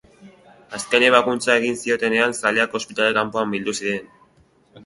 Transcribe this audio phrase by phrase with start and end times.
[0.77, 4.13] Azken ebakuntza egin ziotenean, zaleak ospitale kanpoan bildu ziren.